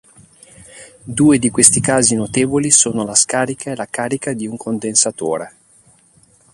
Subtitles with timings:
[1.03, 5.55] Due di questi casi notevoli sono la scarica e la carica di un condensatore.